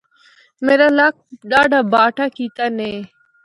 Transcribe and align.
میرا 0.65 0.87
لکھ 0.97 1.19
ڈاہڈا 1.49 1.79
باٹا 1.91 2.25
کیتا 2.35 2.65
نے۔ 2.77 2.91